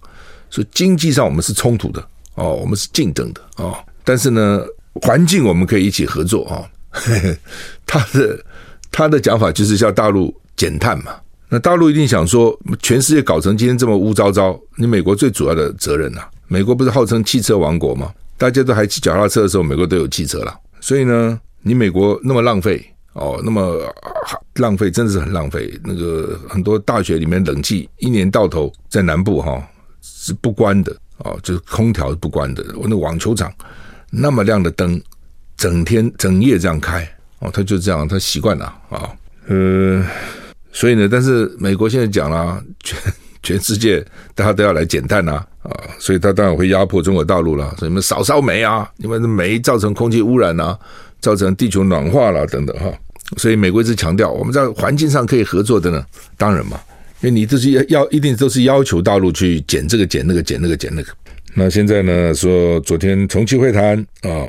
[0.50, 3.78] 说经济上我们是冲突的哦，我们是竞争的哦。
[4.04, 4.63] 但是呢，
[5.02, 6.65] 环境我们可以一起合作啊。
[7.86, 8.45] 他的
[8.91, 11.15] 他的讲法就是叫大陆减碳嘛。
[11.48, 16.30] 那大陆一定想说，全世界搞成今天这么乌糟糟，你美国最主要的责任呐、啊。
[16.47, 18.13] 美国不是号称汽车王国吗？
[18.38, 20.53] 大家都还骑脚踏车的时候，美国都有汽车了。
[20.79, 23.81] 所以呢，你美国那么浪费哦，那么
[24.55, 25.73] 浪费，真的是很浪费。
[25.84, 29.63] 那个很多大学里面冷气一年到头在南部哈、哦、
[30.01, 32.63] 是不关的哦，就是空调不关的。
[32.77, 33.51] 我那网球场
[34.12, 35.01] 那么亮的灯，
[35.58, 37.08] 整天整夜这样开
[37.39, 39.10] 哦，他就这样，他习惯了啊、哦。
[39.47, 40.05] 呃，
[40.71, 42.97] 所以呢，但是美国现在讲了全。
[43.43, 44.03] 全世界
[44.34, 47.73] 大家都要来减碳呐，啊，所以他当然会压迫中国大陆了。
[47.78, 50.78] 所以你们少烧煤啊，你们的煤造成空气污染啊，
[51.19, 52.91] 造成地球暖化了等等哈。
[53.38, 56.06] 所以美国一直强调，我们在环境上可以合作的呢，
[56.38, 56.80] 当然嘛，
[57.21, 61.12] 因为你这是要要一定都是要求大陆去减这个减那个减那个减那个。
[61.54, 64.47] 那现在呢，说昨天重启会谈啊，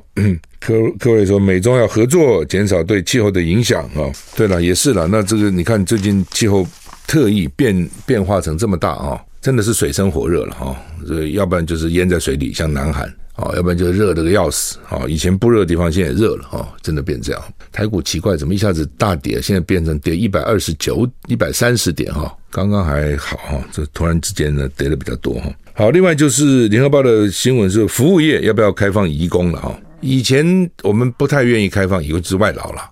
[0.60, 4.12] 柯柯瑞说美中要合作，减少对气候的影响啊。
[4.36, 6.66] 对了，也是了，那这个你看最近气候。
[7.08, 10.76] 特意变变化成这么大啊，真的是水深火热了哈。
[11.06, 15.04] 这要不然就是淹在水里，像南韩啊，要不然就是热得个要死啊。
[15.06, 17.40] 以前不热的地方现在也热了哈，真的变这样。
[17.70, 22.36] 台股奇怪，怎么一下子大跌，现在变成跌一百二十九、一百三十点哈？
[22.50, 25.48] 刚刚还好哈，这突然之间呢跌的比较多哈。
[25.74, 29.78] 好，另外就是联合报的新闻是服务业要不要开放移工了哈？
[30.00, 32.82] 以前我们不太愿意开放，移工就是外劳了，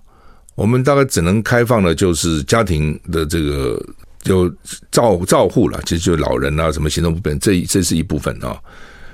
[0.55, 3.85] 我们大概只能开放的就是家庭的这个。
[4.25, 4.51] 就
[4.91, 8.59] 照照护了，其实就老人啊，什么行动不便，这这是一部分啊。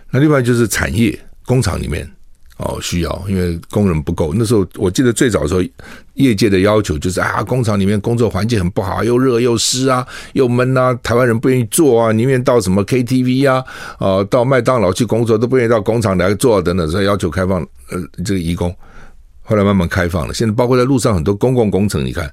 [0.09, 2.09] 那另外就是产业工厂里面
[2.57, 4.33] 哦需要，因为工人不够。
[4.33, 5.61] 那时候我记得最早的时候，
[6.13, 13.63] 业界的要求就是啊，工厂里面工作环境很不好，又热又湿啊，又闷啊，台湾人不愿意做啊，宁愿到什么 KTV 啊，
[13.99, 18.73] 啊，到麦当劳去工作，都不愿意到工厂来做等等，所以要求开放呃这个移工。
[19.43, 22.31] 后来慢慢开放了，现在包括在路上很多公共工程，你看。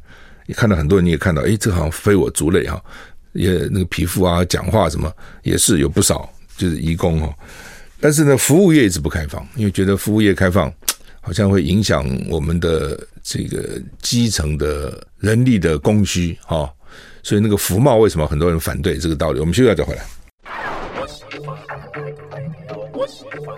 [0.48, 2.82] 你看到很多人，你也看到，哎，这好像非我族类哈，
[3.34, 7.30] 也那个皮肤啊、讲话什么也是有不少，就是移工哈。
[8.00, 10.72] 但是呢，服务业一直不开放，因为觉得服务业开放
[11.20, 16.72] 好像会影响我们的这个基层的人力的供需哈。
[17.22, 19.40] 所以那个服贸为什么很多人反对这个道理？
[19.40, 20.02] 我们休息一下再回来。
[22.94, 23.54] 我喜欢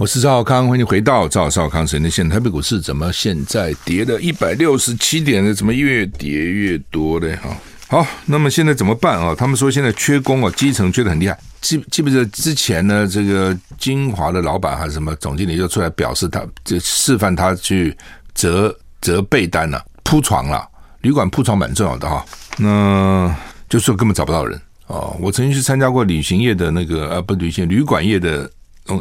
[0.00, 2.26] 我是赵少康，欢迎回到赵少康神的线。
[2.26, 5.52] 台北股市怎么现在跌了一百六十七点呢？
[5.52, 7.36] 怎么越跌越多呢？
[7.36, 7.54] 哈，
[7.86, 9.34] 好，那么现在怎么办啊？
[9.36, 11.38] 他们说现在缺工啊，基层缺得很厉害。
[11.60, 13.06] 记记不记得之前呢？
[13.06, 17.94] 这个金华的老板还是什么总经理就出来表示他，他就示范他去
[18.34, 20.66] 折折被单了、铺床了。
[21.02, 22.24] 旅馆铺床蛮重要的哈。
[22.56, 23.36] 那
[23.68, 25.14] 就说根本找不到人哦。
[25.20, 28.50] 我曾经去参加过旅行业的那个呃，不旅行旅馆业的。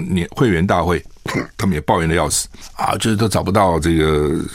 [0.09, 1.03] 年会员大会，
[1.57, 4.45] 他们也抱怨的要死啊，就是都找不到这个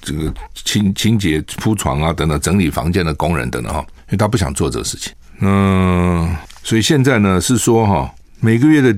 [0.00, 0.32] 这个
[0.64, 5.12] 清清洁铺床啊等等整理房间的工人等等哈，因为他不想做这个事情。
[5.40, 8.96] 嗯，所以现在呢是说哈，每个月的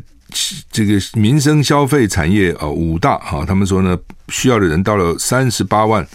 [0.70, 6.06] 这个民生消费产业啊五大哈，他们说呢需要的人到了三十八万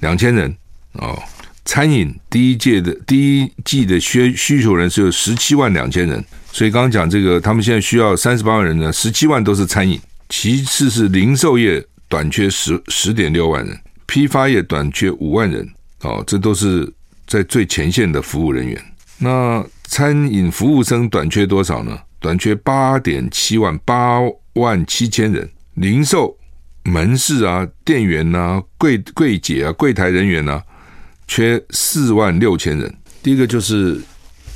[0.00, 0.54] 两千人
[0.92, 1.16] 哦，
[1.64, 6.24] 餐饮第一届的第一季的需需求人是有十七万两千人。
[6.56, 15.68] 所以刚刚讲这个，他们现在需要三十八万人呢，十七万都是餐饮，其次是零售业短缺十十点六万人，批发业短缺五万人，
[16.00, 16.90] 哦，这都是
[17.26, 18.82] 在最前线的服务人员。
[19.18, 21.98] 那餐饮服务生短缺多少呢？
[22.20, 24.20] 短缺八点七万，八
[24.54, 25.46] 万七千人。
[25.74, 26.34] 零售
[26.84, 30.62] 门市啊，店员啊，柜柜姐啊，柜台人员啊，
[31.28, 32.96] 缺四万六千人。
[33.22, 34.00] 第一个就是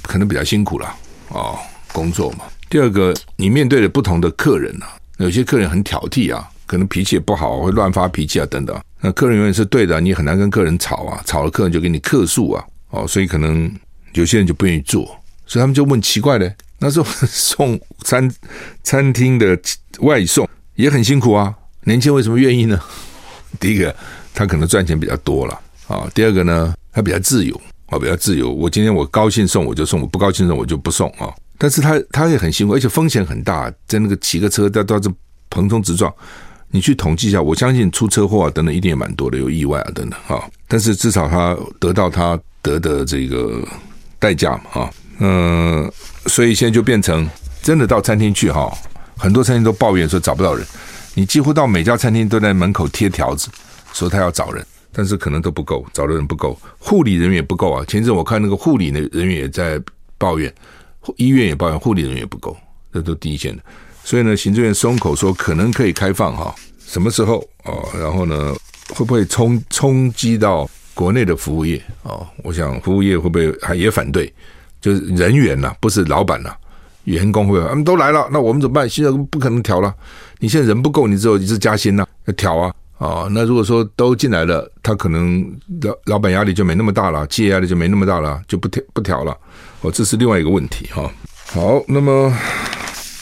[0.00, 0.96] 可能比较辛苦了，
[1.28, 1.58] 哦。
[1.92, 8.78] 工作嘛，第二个，你面对的不同的客人啊，有些客人很挑剔啊，可能脾气也不好，会乱发脾气啊，等等。
[9.00, 13.70] 那客人永远是对的，你很难跟客人吵啊，吵了客人就给你客诉啊，哦，所以可能
[14.12, 15.04] 有些人就不愿意做，
[15.46, 18.30] 所以他们就问奇怪的，那时候送餐
[18.82, 19.58] 餐厅的
[20.00, 22.80] 外送也很辛苦啊，年轻为什么愿意呢？
[23.58, 23.94] 第一个，
[24.32, 31.34] 他可能赚钱比较多了啊，第二个呢，他比较自由啊，比较自由，我今天我高兴送我就送，我不高兴送我就不送啊。
[31.62, 35.12] 但是他他也很辛苦，而且风险很大，在那个骑个车到到这
[35.50, 36.10] 横冲直撞，
[36.70, 40.42] 你去统计一下，我相信出车祸啊等等一定也蛮多的，有意外啊等等哈。
[40.66, 43.62] 但是至少他得到他得的这个
[44.18, 45.92] 代价嘛哈，嗯，
[46.28, 47.28] 所以现在就变成
[47.60, 48.72] 真的到餐厅去哈，
[49.18, 50.66] 很多餐厅都抱怨说找不到人，
[51.12, 53.50] 你几乎到每家餐厅都在门口贴条子，
[53.92, 57.84] 说他要找人，但是可能都不够，找的人不够，护理人员不够啊。
[57.86, 59.78] 前阵我看那个护理的人员也在
[60.16, 60.50] 抱怨。
[61.16, 62.56] 医院也抱怨护理人员也不够，
[62.92, 63.62] 这都第一线的。
[64.04, 67.88] 所以呢，行政院松口说可能可以开放哈，什么时候哦？
[67.98, 68.54] 然后呢，
[68.94, 72.26] 会不会冲冲击到国内的服务业哦？
[72.42, 74.32] 我想服务业会不会还也反对？
[74.80, 76.54] 就是人员呐，不是老板呐，
[77.04, 78.88] 员工会不会他们都来了，那我们怎么办？
[78.88, 79.94] 现在不可能调了。
[80.38, 83.26] 你现在人不够，你只有一次加薪呐，要调啊啊！
[83.30, 85.42] 那如果说都进来了，他可能
[85.80, 89.34] 老老板压力就没那么大了，企业压力就没那么大了，就不调不调了。
[89.80, 91.10] 哦，这是另外一个问题哈。
[91.46, 92.30] 好，那么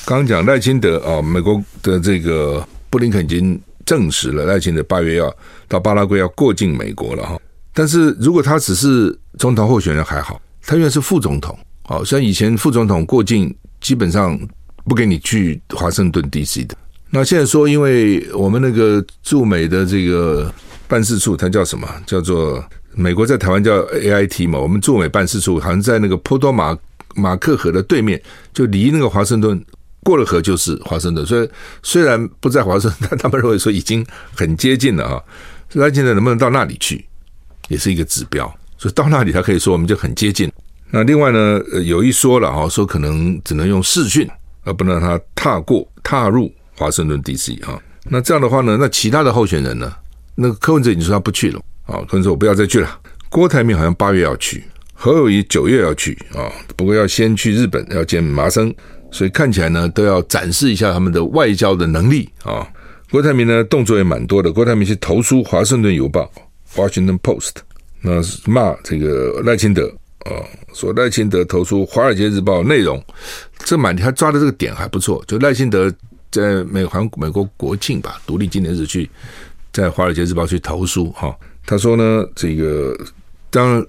[0.05, 5.33] 刚讲赖清德啊，美国的这个布林肯已经证实了赖清德八月要
[5.69, 7.41] 到巴拉圭要过境美国了哈。
[7.73, 14.37] 但是如果他只是总统候选人还好，他原来是副总统，好像以前副总统过境基本上
[14.87, 16.77] 不给你去华盛顿 DC 的。
[17.11, 20.53] 那现在说，因为我们那个驻美的这个
[20.87, 21.89] 办事处，它叫什么？
[22.07, 22.65] 叫做。
[22.95, 26.77] 美国在台湾叫 AIT 嘛，我们驻美办事处好像在那个波多马
[27.15, 28.21] 马克河的对面，
[28.53, 29.65] 就离那个华盛顿
[30.03, 31.25] 过了河就是华盛顿。
[31.25, 31.49] 所以
[31.85, 35.23] 虽然不在华盛顿，但他们认为说已经很接近了啊。
[35.71, 37.07] 所以他现在能不能到那里去，
[37.69, 38.53] 也是一个指标。
[38.77, 40.51] 所以到那里他可以说我们就很接近。
[40.91, 44.29] 那另外呢，有一说了啊，说可能只能用视讯，
[44.65, 47.79] 而不能让他踏过踏入华盛顿 DC 啊。
[48.05, 49.93] 那这样的话呢，那其他的候选人呢？
[50.35, 51.61] 那个柯文哲已经说他不去了。
[51.85, 53.01] 啊，可能说我不要再去了。
[53.29, 54.63] 郭台铭好像八月要去，
[54.95, 58.73] 侯友谊九月要去啊，不过要先去日本要见麻生，
[59.11, 62.67] 所以看起来呢都要展示一下他们的外交的能力啊。
[63.11, 66.31] 郭台铭呢动作也蛮多的，郭台铭去投书《华盛顿邮报》
[66.79, 67.53] （Washington Post），
[68.03, 69.91] 那骂这个赖清德
[70.27, 70.45] 啊，
[70.75, 73.03] 说赖清德投书《华尔街日报》内容，
[73.65, 75.91] 这满他抓的这个点还不错，就赖清德
[76.31, 79.09] 在美韩美国国庆吧，独立纪念日去
[79.73, 81.35] 在《华尔街日报》去投书哈。
[81.67, 82.97] 他说呢，这个
[83.51, 83.87] 当然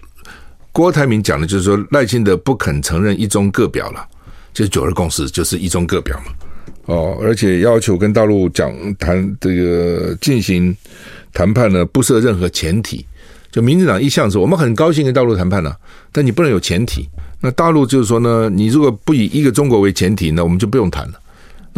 [0.71, 4.05] 郭台铭讲的就是说赖清德不肯承认一中各表了，
[4.53, 6.33] 就是九二共识，就是一中各表嘛。
[6.85, 10.75] 哦，而且要求跟大陆讲谈这个进行
[11.31, 13.05] 谈判呢，不设任何前提。
[13.51, 15.75] 就民进党一向说，我们很高兴跟大陆谈判呢，
[16.11, 17.07] 但你不能有前提。
[17.41, 21.19] 那大陆就是说呢，你如果不以一个中国为前提，那我们就不用谈了。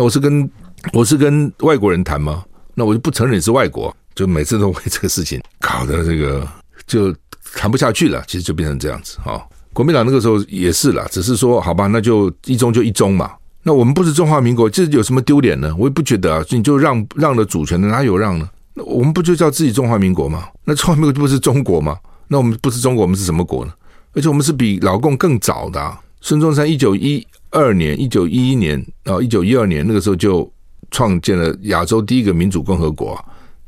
[0.04, 0.50] 我是跟
[0.94, 2.44] 我是跟外国人谈吗？
[2.74, 3.96] 那我就不承认你是外国。
[4.14, 6.46] 就每次都为这个事情搞得这个
[6.86, 7.16] 就
[7.56, 9.42] 谈不下去了，其实就变成这样子哈。
[9.72, 13.32] 国民党那个时候也是了，只是说好吧，那就一中就一中嘛，
[13.64, 15.74] 那我们不是中华民国，这有什么丢脸呢？
[15.78, 18.50] 我也不觉得啊，你就让让了主权的，哪有让呢？
[18.74, 20.50] 那我们不就叫自己中华民国吗？
[20.66, 21.98] 那中华民国不是中国吗？
[22.28, 23.72] 那我们不是中国，我们是什么国呢？
[24.14, 25.98] 而且我们是比老共更早的。
[26.20, 30.50] 孙中山一九一二年、一九一一年啊、一九一二年那个时候就
[30.90, 33.14] 创建了亚洲第一个民主共和国，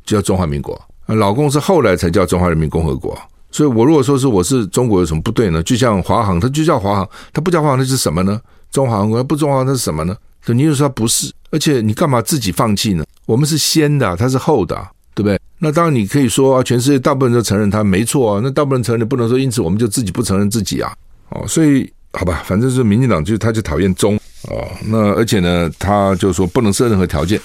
[0.04, 0.80] 就叫中华民国。
[1.06, 3.16] 老共是后来才叫中华人民共和国。
[3.50, 5.62] 所以，我如果说是我是中国，有什么不对呢？
[5.62, 8.40] 就像华航，它就叫华航，它不叫华航，那是什么呢？
[8.72, 10.16] 中华航空不中华，那是什么呢？
[10.46, 13.04] 你就说它不是，而且你干嘛自己放弃呢？
[13.26, 14.76] 我们是先的，它是后的，
[15.14, 15.38] 对不对？
[15.58, 20.92] 那当然你可以说啊，全世界大部分人都承认它没错啊，那大部分人承认，不能说因此我们就自己不承认自己啊。
[21.28, 24.16] 哦，所以好吧，反正是民进党就他就讨厌中
[24.48, 27.40] 哦，那而且呢，他就说不能设任何条件。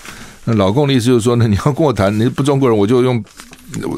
[0.45, 3.23] 那老共的意思就是说呢，你要跟我谈，你不中国人，我就用。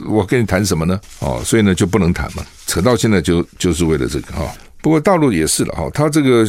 [0.06, 1.00] 我跟你谈什么呢？
[1.20, 4.54] 哦，所以呢就不能谈嘛，扯到现在就就是为了这个哈。
[4.82, 6.46] 不过大陆也是了哈，他这个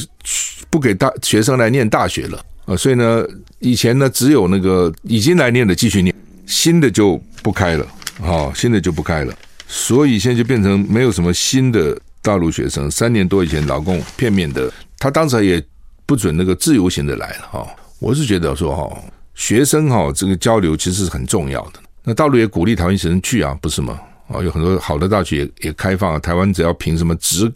[0.68, 3.25] 不给大学生来念大学了啊，所以呢
[3.61, 6.12] 以前呢只有那个已经来念的继续念，
[6.47, 7.87] 新的就不开了
[8.20, 9.33] 啊，新的就不开了，
[9.68, 12.91] 所以现在就变成没有什么新的大陆学生。
[12.91, 15.62] 三年多以前老共片面的，他当时也
[16.07, 17.66] 不准那个自由行的来了哈。
[17.99, 19.03] 我是觉得说哈，
[19.35, 21.81] 学生哈这个交流其实是很重要的。
[22.05, 24.01] 那大陆也鼓励台湾学生去啊，不是吗？
[24.29, 26.20] 啊，有很多好的大学也也开放。
[26.20, 27.53] 台湾只要凭什么职，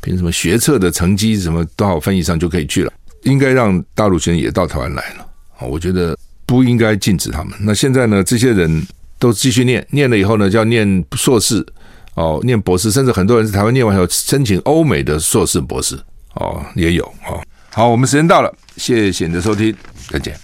[0.00, 2.92] 凭什么学测的成绩，什么多少分以上就可以去了。
[3.22, 5.26] 应该让大陆学生也到台湾来了
[5.58, 5.66] 啊！
[5.66, 7.52] 我觉得不应该禁止他们。
[7.60, 8.86] 那现在呢，这些人
[9.18, 11.64] 都继续念，念了以后呢，就要念硕士
[12.16, 15.98] 哦，念博士，甚至很多人在台湾念完以后申请欧美的硕士博士
[16.34, 17.40] 哦，也有哦。
[17.70, 19.74] 好，我们时间到了，谢谢你的收听，
[20.10, 20.36] 再见。